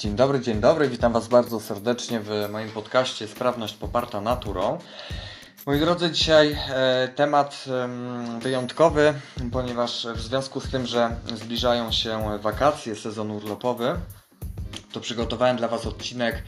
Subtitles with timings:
[0.00, 0.88] Dzień dobry, dzień dobry.
[0.88, 4.78] Witam Was bardzo serdecznie w moim podcaście Sprawność poparta naturą.
[5.66, 7.64] Moi drodzy, dzisiaj e, temat
[8.42, 9.14] wyjątkowy,
[9.52, 13.96] ponieważ w związku z tym, że zbliżają się wakacje, sezon urlopowy,
[14.92, 16.42] to przygotowałem dla Was odcinek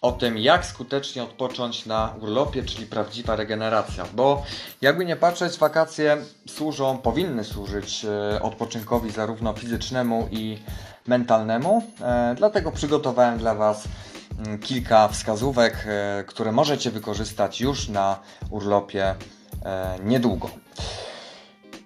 [0.00, 4.04] o tym, jak skutecznie odpocząć na urlopie, czyli prawdziwa regeneracja.
[4.14, 4.42] Bo
[4.80, 6.16] jakby nie patrzeć, wakacje
[6.48, 10.58] służą, powinny służyć e, odpoczynkowi zarówno fizycznemu i
[11.08, 11.82] mentalnemu.
[12.00, 13.84] E, dlatego przygotowałem dla Was
[14.38, 18.18] mm, kilka wskazówek, e, które możecie wykorzystać już na
[18.50, 19.14] urlopie
[20.04, 20.50] niedługo.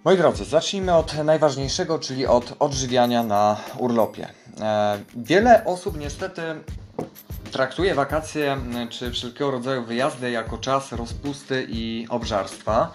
[0.05, 4.29] Moi drodzy, zacznijmy od najważniejszego, czyli od odżywiania na urlopie.
[5.17, 6.43] Wiele osób niestety
[7.53, 8.57] traktuje wakacje
[8.91, 12.93] czy wszelkiego rodzaju wyjazdy jako czas rozpusty i obżarstwa.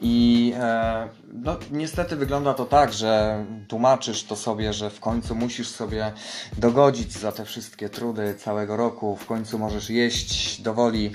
[0.00, 5.68] I e, no, niestety wygląda to tak, że tłumaczysz to sobie, że w końcu musisz
[5.68, 6.12] sobie
[6.58, 9.16] dogodzić za te wszystkie trudy całego roku.
[9.16, 11.12] W końcu możesz jeść do woli,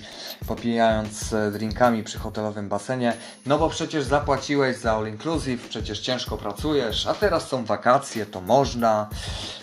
[0.47, 3.13] popijając drinkami przy hotelowym basenie.
[3.45, 8.41] No bo przecież zapłaciłeś za all inclusive, przecież ciężko pracujesz, a teraz są wakacje, to
[8.41, 9.09] można,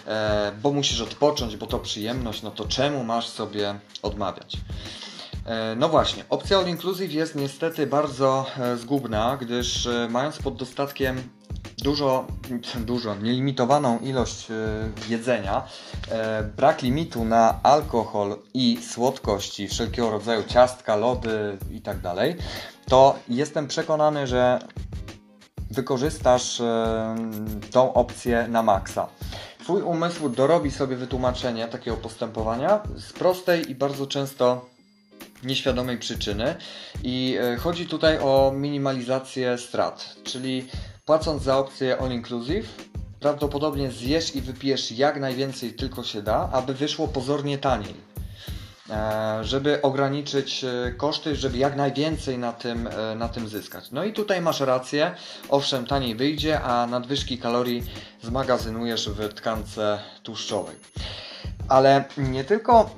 [0.06, 2.42] e, bo musisz odpocząć, bo to przyjemność.
[2.42, 4.56] No to czemu masz sobie odmawiać?
[5.46, 10.56] E, no właśnie, opcja All Inclusive jest niestety bardzo e, zgubna, gdyż e, mając pod
[10.56, 11.22] dostatkiem
[11.78, 12.26] dużo,
[12.86, 14.48] dużo, nielimitowaną ilość
[15.08, 15.62] jedzenia,
[16.56, 22.16] brak limitu na alkohol i słodkości, wszelkiego rodzaju ciastka, lody itd., tak
[22.88, 24.58] to jestem przekonany, że
[25.70, 26.62] wykorzystasz
[27.70, 29.08] tą opcję na maksa.
[29.60, 34.71] Twój umysł dorobi sobie wytłumaczenie takiego postępowania z prostej i bardzo często
[35.42, 36.54] nieświadomej przyczyny
[37.02, 40.66] i e, chodzi tutaj o minimalizację strat, czyli
[41.04, 42.66] płacąc za opcję all inclusive
[43.20, 47.94] prawdopodobnie zjesz i wypijesz jak najwięcej tylko się da, aby wyszło pozornie taniej.
[48.90, 53.90] E, żeby ograniczyć e, koszty, żeby jak najwięcej na tym, na tym zyskać.
[53.90, 55.14] No i tutaj masz rację,
[55.48, 57.84] owszem, taniej wyjdzie, a nadwyżki kalorii
[58.22, 60.76] zmagazynujesz w tkance tłuszczowej.
[61.68, 62.90] Ale nie tylko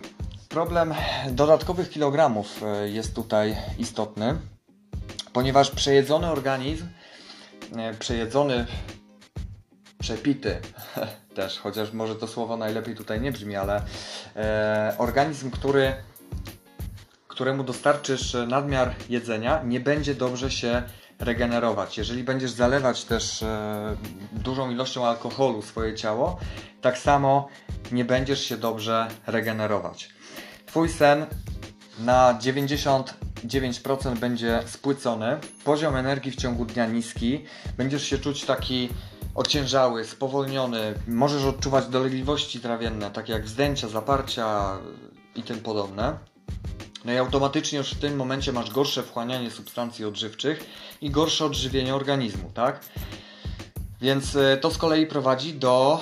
[0.55, 0.95] Problem
[1.31, 4.39] dodatkowych kilogramów e, jest tutaj istotny,
[5.33, 6.87] ponieważ przejedzony organizm,
[7.77, 8.67] e, przejedzony,
[9.99, 10.61] przepity
[11.37, 13.83] też, chociaż może to słowo najlepiej tutaj nie brzmi, ale
[14.37, 15.95] e, organizm, który,
[17.29, 20.83] któremu dostarczysz nadmiar jedzenia, nie będzie dobrze się
[21.19, 21.99] regenerować.
[21.99, 23.97] Jeżeli będziesz zalewać też e,
[24.33, 26.39] dużą ilością alkoholu swoje ciało,
[26.81, 27.49] tak samo
[27.93, 30.14] nie będziesz się dobrze regenerować.
[30.75, 31.27] Twój sen
[31.99, 37.45] na 99% będzie spłycony, poziom energii w ciągu dnia niski,
[37.77, 38.89] będziesz się czuć taki
[39.35, 44.79] ociężały, spowolniony, możesz odczuwać dolegliwości trawienne, takie jak wzdęcia, zaparcia
[45.35, 46.19] i tym podobne.
[47.05, 50.67] No i automatycznie już w tym momencie masz gorsze wchłanianie substancji odżywczych
[51.01, 52.81] i gorsze odżywienie organizmu, tak?
[54.01, 56.01] Więc e, to z kolei prowadzi do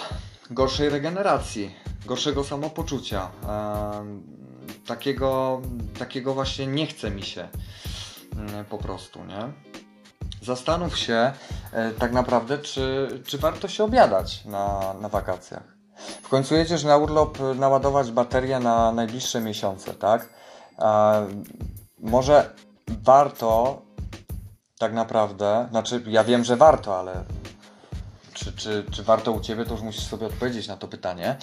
[0.51, 1.75] gorszej regeneracji,
[2.07, 3.31] gorszego samopoczucia
[4.87, 5.61] takiego,
[5.99, 7.49] takiego właśnie nie chce mi się
[8.37, 9.53] mm, po prostu, nie?
[10.43, 11.33] Zastanów się
[11.73, 15.77] e, tak naprawdę, czy, czy warto się obiadać na, na wakacjach.
[16.23, 20.29] W końcu jedziesz na urlop naładować baterię na najbliższe miesiące, tak?
[21.99, 22.55] Może
[22.89, 23.83] warto
[24.79, 27.25] tak naprawdę, znaczy ja wiem, że warto, ale
[28.45, 31.37] czy, czy, czy warto u Ciebie, to już musisz sobie odpowiedzieć na to pytanie.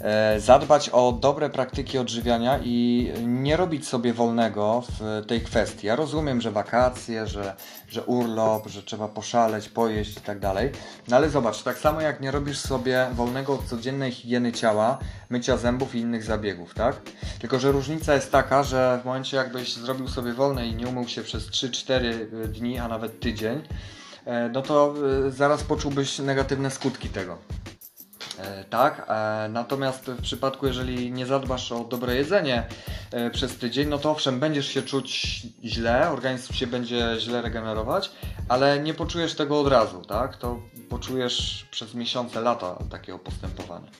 [0.00, 5.86] E, zadbać o dobre praktyki odżywiania i nie robić sobie wolnego w tej kwestii.
[5.86, 7.56] Ja rozumiem, że wakacje, że,
[7.88, 10.70] że urlop, że trzeba poszaleć, pojeść i tak dalej.
[11.08, 14.98] No ale zobacz, tak samo jak nie robisz sobie wolnego od codziennej higieny ciała,
[15.30, 16.96] mycia zębów i innych zabiegów, tak?
[17.38, 21.08] Tylko, że różnica jest taka, że w momencie jakbyś zrobił sobie wolne i nie umył
[21.08, 24.03] się przez 3-4 dni, a nawet tydzień, E,
[24.52, 24.94] no to
[25.26, 27.38] e, zaraz poczułbyś negatywne skutki tego.
[28.38, 29.06] E, tak,
[29.48, 32.68] natomiast w przypadku, jeżeli nie zadbasz o dobre jedzenie
[33.32, 35.10] przez tydzień, no to owszem, będziesz się czuć
[35.64, 38.10] źle, organizm się będzie źle regenerować,
[38.48, 40.36] ale nie poczujesz tego od razu, tak?
[40.36, 43.90] To poczujesz przez miesiące, lata takiego postępowania.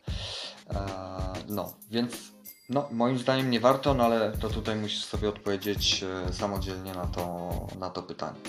[1.49, 2.13] No, więc
[2.69, 7.51] no, moim zdaniem nie warto, no ale to tutaj musisz sobie odpowiedzieć samodzielnie na to,
[7.79, 8.41] na to pytanie.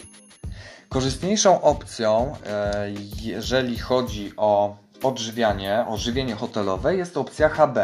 [0.90, 2.92] Korzystniejszą opcją, e,
[3.22, 7.78] jeżeli chodzi o odżywianie, o żywienie hotelowe, jest opcja HB,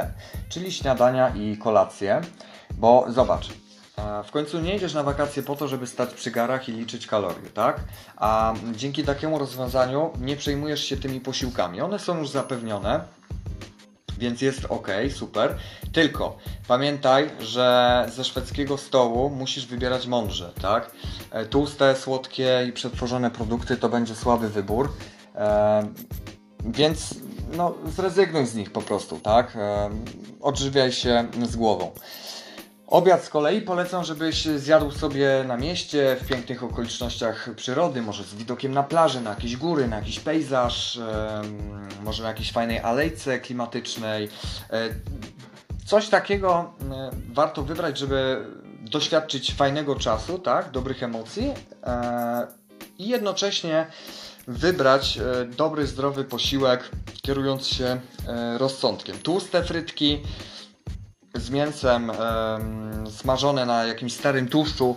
[0.50, 2.22] czyli śniadania i kolacje.
[2.74, 6.70] Bo zobacz, e, w końcu nie idziesz na wakacje po to, żeby stać przy garach
[6.70, 7.80] i liczyć kalorie, tak?
[8.18, 11.82] A dzięki takiemu rozwiązaniu nie przejmujesz się tymi posiłkami.
[11.82, 13.02] One są już zapewnione
[14.22, 15.58] więc jest ok, super.
[15.92, 16.38] Tylko
[16.68, 20.92] pamiętaj, że ze szwedzkiego stołu musisz wybierać mądrze, tak?
[21.32, 24.94] E, tłuste, słodkie i przetworzone produkty to będzie słaby wybór.
[25.36, 25.88] E,
[26.66, 27.16] więc
[27.58, 29.56] no, zrezygnuj z nich po prostu, tak?
[29.56, 29.90] E,
[30.42, 31.92] odżywiaj się z głową.
[32.92, 38.34] Obiad z kolei polecam, żebyś zjadł sobie na mieście, w pięknych okolicznościach przyrody, może z
[38.34, 41.00] widokiem na plażę, na jakieś góry, na jakiś pejzaż,
[42.04, 44.30] może na jakiejś fajnej alejce klimatycznej.
[44.70, 44.90] E,
[45.86, 48.46] coś takiego e, warto wybrać, żeby
[48.82, 51.54] doświadczyć fajnego czasu, tak, dobrych emocji
[51.84, 52.48] e,
[52.98, 53.88] i jednocześnie
[54.48, 55.20] wybrać
[55.58, 56.90] dobry, zdrowy posiłek,
[57.22, 58.00] kierując się
[58.58, 59.20] rozsądkiem.
[59.20, 60.22] Tłuste frytki,
[61.36, 62.12] z mięsem
[63.12, 64.96] smażone na jakimś starym tłuszczu.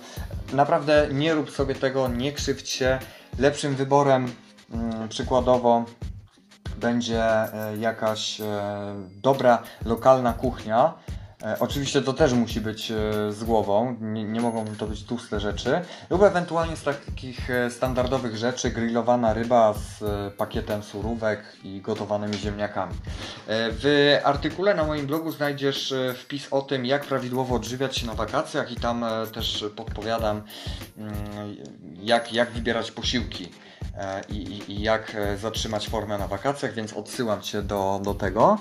[0.52, 2.98] Naprawdę nie rób sobie tego, nie krzywdź się.
[3.38, 4.32] Lepszym wyborem
[4.72, 5.84] mm, przykładowo
[6.76, 8.44] będzie e, jakaś e,
[9.22, 10.94] dobra lokalna kuchnia,
[11.60, 12.94] oczywiście to też musi być e,
[13.32, 15.80] z głową, nie, nie, mogą to być tłuste rzeczy.
[16.10, 20.04] Lub ewentualnie z takich e, standardowych rzeczy grillowana ryba z
[20.34, 22.94] pakietem surówek i gotowanymi ziemniakami.
[23.48, 28.72] W artykule na moim blogu znajdziesz wpis o tym, jak prawidłowo odżywiać się na wakacjach
[28.72, 29.04] i tam
[29.34, 30.42] też podpowiadam,
[30.98, 31.14] mm,
[32.02, 33.48] jak, jak wybierać posiłki.
[34.28, 38.58] I, i, i jak zatrzymać formę na wakacjach, więc odsyłam Cię do, do tego.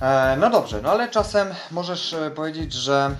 [0.00, 3.16] E, no dobrze, no ale czasem możesz e, powiedzieć, że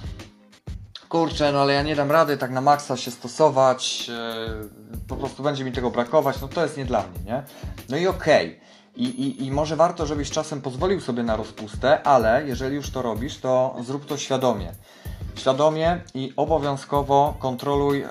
[1.09, 5.43] kurczę, no ale ja nie dam rady tak na maksa się stosować, e, po prostu
[5.43, 7.43] będzie mi tego brakować, no to jest nie dla mnie, nie?
[7.89, 8.47] No i okej.
[8.47, 8.69] Okay.
[8.97, 13.03] I, i, I może warto, żebyś czasem pozwolił sobie na rozpustę, ale jeżeli już to
[13.03, 14.73] robisz, to zrób to świadomie.
[15.35, 18.09] Świadomie i obowiązkowo kontroluj e,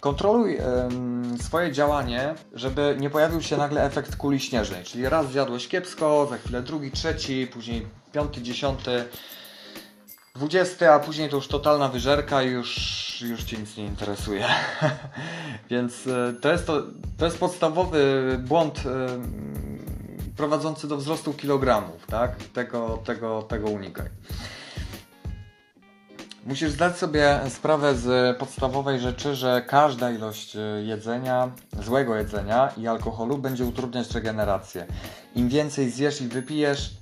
[0.00, 0.58] Kontroluj
[1.40, 6.38] swoje działanie, żeby nie pojawił się nagle efekt kuli śnieżnej, czyli raz zjadłeś kiepsko, za
[6.38, 9.04] chwilę drugi, trzeci, później piąty, dziesiąty,
[10.34, 14.44] dwudziesty, a później to już totalna wyżerka i już, już Cię nic nie interesuje.
[15.70, 16.82] Więc e, to jest, to,
[17.18, 18.82] to jest podstawowy błąd
[20.36, 22.36] prowadzący do wzrostu kilogramów, tak?
[22.36, 24.06] Tego, tego, tego unikaj.
[26.46, 31.50] Musisz zdać sobie sprawę z podstawowej rzeczy, że każda ilość e, jedzenia,
[31.82, 34.86] złego jedzenia i alkoholu będzie utrudniać regenerację.
[35.34, 36.96] Im więcej zjesz i wypijesz,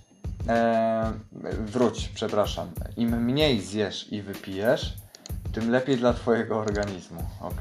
[0.48, 1.12] e,
[1.60, 4.94] wróć, przepraszam, im mniej zjesz i wypijesz,
[5.52, 7.60] tym lepiej dla Twojego organizmu, ok?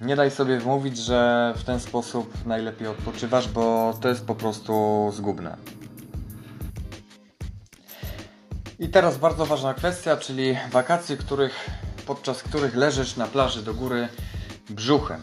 [0.00, 4.72] Nie daj sobie wmówić, że w ten sposób najlepiej odpoczywasz, bo to jest po prostu
[5.14, 5.56] zgubne.
[8.78, 11.70] I teraz bardzo ważna kwestia, czyli wakacje, których,
[12.06, 14.08] podczas których leżysz na plaży do góry
[14.70, 15.22] brzuchem.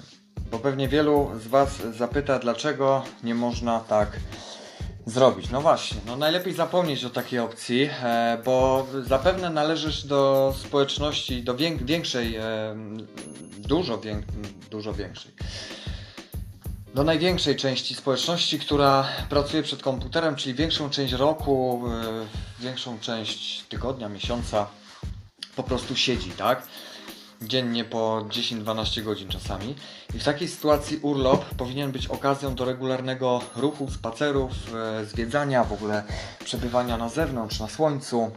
[0.52, 4.20] Bo pewnie wielu z Was zapyta, dlaczego nie można tak
[5.06, 5.50] zrobić.
[5.50, 11.56] No właśnie, no najlepiej zapomnieć o takiej opcji, e, bo zapewne należysz do społeczności, do
[11.82, 12.38] większej,
[13.58, 14.02] dużo,
[14.70, 15.32] dużo większej
[16.94, 21.84] do największej części społeczności, która pracuje przed komputerem, czyli większą część roku,
[22.60, 24.68] e, większą część tygodnia, miesiąca
[25.56, 26.68] po prostu siedzi, tak?
[27.42, 29.76] Dziennie po 10-12 godzin czasami.
[30.16, 35.74] I w takiej sytuacji urlop powinien być okazją do regularnego ruchu, spacerów, e, zwiedzania, w
[35.74, 36.04] ogóle
[36.44, 38.32] przebywania na zewnątrz, na słońcu,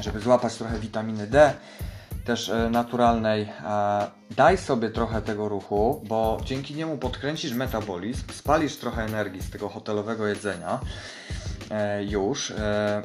[0.00, 1.54] żeby złapać trochę witaminy D
[2.30, 3.48] też e, naturalnej,
[4.30, 9.68] daj sobie trochę tego ruchu, bo dzięki niemu podkręcisz metabolizm, spalisz trochę energii z tego
[9.68, 10.80] hotelowego jedzenia
[11.70, 12.50] e, już.
[12.50, 13.02] E,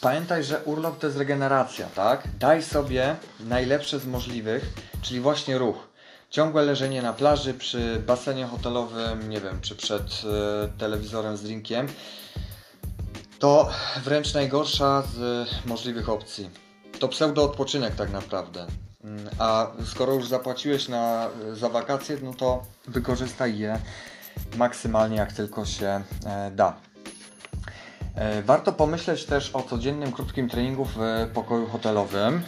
[0.00, 2.22] pamiętaj, że urlop to jest regeneracja, tak?
[2.38, 4.64] Daj sobie najlepsze z możliwych,
[5.02, 5.88] czyli właśnie ruch.
[6.30, 10.22] Ciągłe leżenie na plaży przy basenie hotelowym, nie wiem, czy przed
[10.78, 11.86] telewizorem z drinkiem,
[13.38, 13.70] to
[14.04, 16.67] wręcz najgorsza z możliwych opcji
[16.98, 18.66] to pseudo odpoczynek tak naprawdę.
[19.04, 23.78] Mm, a skoro już zapłaciłeś na, za wakacje, no to wykorzystaj je
[24.56, 26.76] maksymalnie jak tylko się e, da.
[28.14, 30.98] E, warto pomyśleć też o codziennym krótkim treningu w
[31.34, 32.42] pokoju hotelowym.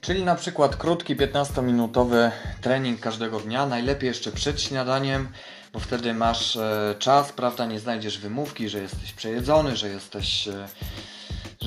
[0.00, 5.28] Czyli na przykład krótki 15-minutowy trening każdego dnia, najlepiej jeszcze przed śniadaniem,
[5.72, 10.48] bo wtedy masz e, czas, prawda, nie znajdziesz wymówki, że jesteś przejedzony, że jesteś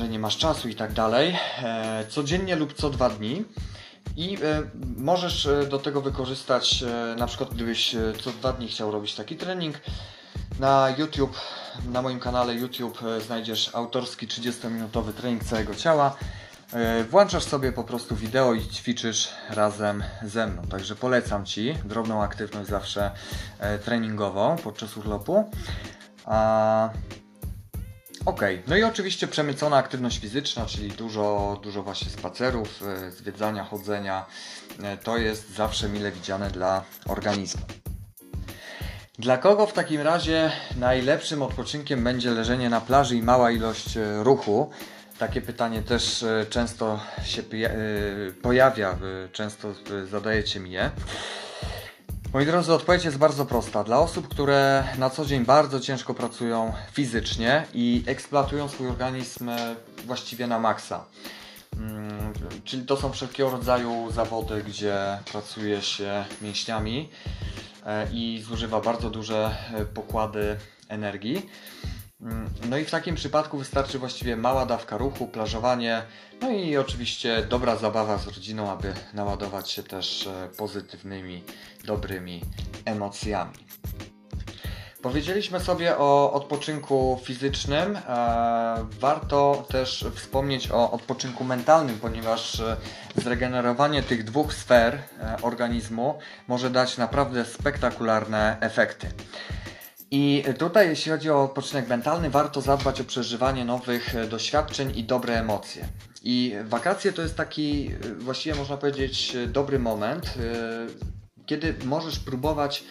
[0.04, 3.46] że nie masz czasu i tak dalej, e, codziennie lub co dwa dni.
[4.18, 4.40] I e,
[4.98, 6.84] możesz e, do tego wykorzystać,
[7.18, 9.76] na przykład gdybyś co dwa dni chciał robić taki trening,
[10.60, 11.38] na YouTube,
[11.92, 16.16] na moim kanale YouTube znajdziesz autorski 30-minutowy trening całego ciała.
[17.10, 20.62] Włączasz sobie po prostu wideo i ćwiczysz razem ze mną.
[20.62, 23.12] Także polecam Ci drobną aktywność zawsze
[23.86, 25.50] treningową podczas urlopu.
[26.26, 26.90] A...
[28.26, 34.26] Ok, no i oczywiście przemycona aktywność fizyczna, czyli dużo, dużo właśnie spacerów, e, zwiedzania, chodzenia,
[34.84, 37.62] e, to jest zawsze mile widziane dla organizmu.
[39.20, 44.24] Dla kogo w takim razie najlepszym odpoczynkiem będzie leżenie na plaży i mała ilość e,
[44.24, 44.70] ruchu?
[45.20, 47.44] Takie pytanie też często się
[48.42, 48.98] pojawia,
[49.32, 49.74] często
[50.10, 50.92] zadajecie mi je.
[52.34, 53.84] Moi drodzy, odpowiedź jest bardzo prosta.
[53.84, 59.76] Dla osób, które na co dzień bardzo ciężko pracują fizycznie i eksploatują swój organizm e,
[60.06, 61.06] właściwie na maksa.
[61.78, 64.98] Mm, czyli to są wszelkiego rodzaju zawody, gdzie
[65.32, 67.10] pracuje się mięśniami
[67.86, 70.58] e, i zużywa bardzo duże e, pokłady
[70.90, 71.50] energii.
[72.24, 76.02] Mm, no i w takim przypadku wystarczy właściwie mała dawka ruchu, plażowanie,
[76.42, 81.44] no i oczywiście dobra zabawa z rodziną, aby naładować się też e, pozytywnymi,
[81.86, 82.42] dobrymi
[82.86, 83.54] emocjami.
[85.02, 87.96] Powiedzieliśmy sobie o odpoczynku fizycznym.
[87.96, 88.02] E,
[89.00, 92.78] warto też wspomnieć o odpoczynku mentalnym, ponieważ e,
[93.16, 95.00] zregenerowanie tych dwóch sfer
[95.42, 99.08] organizmu może dać naprawdę spektakularne efekty.
[100.16, 105.04] I tutaj, jeśli chodzi o odpoczynek mentalny, warto zadbać o przeżywanie nowych e, doświadczeń i
[105.04, 105.88] dobre emocje.
[106.24, 110.34] I wakacje to jest taki, e, właściwie można powiedzieć, e, dobry moment,
[111.46, 112.84] kiedy możesz próbować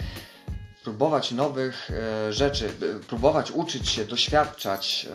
[0.85, 1.91] próbować nowych
[2.31, 2.71] rzeczy,
[3.09, 5.09] próbować uczyć się, doświadczać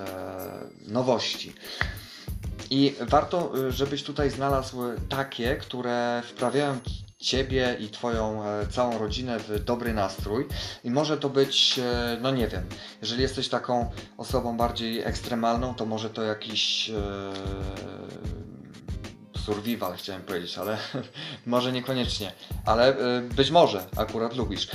[0.88, 1.54] nowości.
[2.70, 4.78] I warto, żebyś tutaj znalazł
[5.10, 6.80] takie, które wprawiają
[7.20, 10.48] Ciebie i Twoją e, całą rodzinę w dobry nastrój.
[10.84, 12.64] I może to być, e, no nie wiem,
[13.02, 16.94] jeżeli jesteś taką osobą bardziej ekstremalną, to może to jakiś e,
[19.46, 20.78] survival chciałem powiedzieć, ale
[21.46, 22.32] może niekoniecznie.
[22.66, 22.96] Ale
[23.36, 24.68] być może akurat lubisz.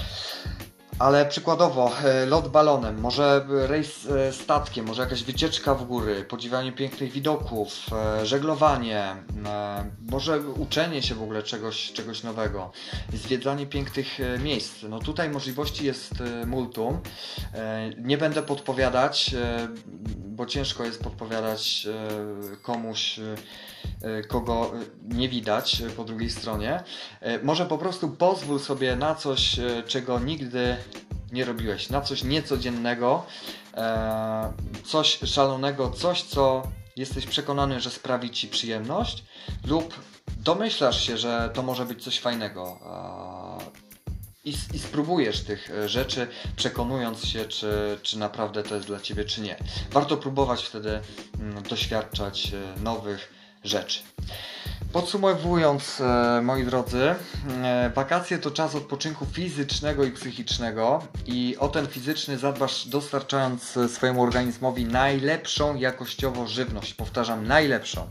[1.02, 6.72] Ale przykładowo e, lot balonem, może rejs e, statkiem, może jakaś wycieczka w góry, podziwianie
[6.72, 9.16] pięknych widoków, e, żeglowanie,
[10.10, 12.72] może uczenie się w ogóle czegoś, czegoś nowego,
[13.12, 14.82] zwiedzanie pięknych miejsc.
[14.88, 16.14] No tutaj możliwości jest
[16.46, 17.00] multum.
[17.98, 19.34] Nie będę podpowiadać,
[20.16, 21.88] bo ciężko jest podpowiadać
[22.62, 23.20] komuś,
[24.28, 24.72] kogo
[25.08, 26.82] nie widać po drugiej stronie.
[27.42, 30.76] Może po prostu pozwól sobie na coś, czego nigdy
[31.32, 33.26] nie robiłeś, na coś niecodziennego,
[33.74, 34.52] e,
[34.84, 36.62] coś szalonego, coś, co
[36.96, 39.24] jesteś przekonany, że sprawi ci przyjemność,
[39.64, 39.94] lub
[40.36, 42.78] domyślasz się, że to może być coś fajnego.
[43.68, 43.92] E,
[44.44, 49.24] i, I, spróbujesz tych e, rzeczy, przekonując się, czy, czy naprawdę to jest dla ciebie,
[49.24, 49.56] czy nie.
[49.90, 51.00] Warto próbować wtedy
[51.40, 54.02] mm, doświadczać e, nowych rzeczy.
[54.92, 57.14] Podsumowując, e, moi drodzy,
[57.62, 64.22] e, wakacje to czas odpoczynku fizycznego i psychicznego i o ten fizyczny zadbasz dostarczając swojemu
[64.22, 68.08] organizmowi najlepszą jakościowo żywność, powtarzam, najlepszą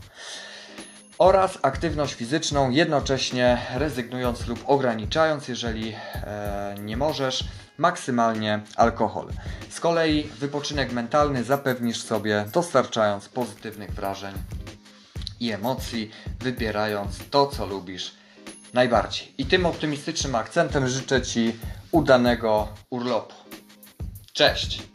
[1.22, 7.44] oraz aktywność fizyczną, jednocześnie rezygnując lub ograniczając, jeżeli e, nie możesz,
[7.78, 9.28] maksymalnie alkohol.
[9.68, 14.34] Z kolei wypoczynek mentalny zapewnisz sobie dostarczając pozytywnych wrażeń
[15.42, 18.12] i emocji, wybierając to, co lubisz
[18.72, 19.34] najbardziej.
[19.38, 21.52] I tym optymistycznym akcentem życzę Ci
[21.92, 23.34] udanego urlopu.
[24.32, 24.91] Cześć!